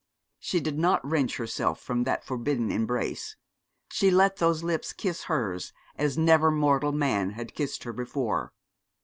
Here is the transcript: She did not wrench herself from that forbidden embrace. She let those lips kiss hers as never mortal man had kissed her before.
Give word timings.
She 0.39 0.59
did 0.59 0.79
not 0.79 1.07
wrench 1.07 1.37
herself 1.37 1.79
from 1.79 2.05
that 2.05 2.23
forbidden 2.25 2.71
embrace. 2.71 3.35
She 3.91 4.09
let 4.09 4.37
those 4.37 4.63
lips 4.63 4.93
kiss 4.93 5.25
hers 5.25 5.73
as 5.95 6.17
never 6.17 6.49
mortal 6.49 6.91
man 6.91 7.33
had 7.33 7.53
kissed 7.53 7.83
her 7.83 7.93
before. 7.93 8.51